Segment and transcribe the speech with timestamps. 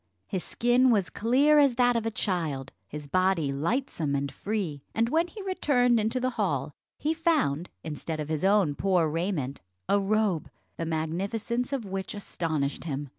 [0.25, 5.09] His skin was clear as that of a child, his body lightsome and free; and
[5.09, 9.99] when he returned into the hall, he found, instead of his own poor raiment, a
[9.99, 13.09] robe, the magnificence of which astonished him.